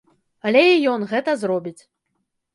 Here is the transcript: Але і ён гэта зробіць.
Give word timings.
Але 0.51 0.63
і 0.69 0.79
ён 0.93 1.05
гэта 1.13 1.37
зробіць. 1.43 1.77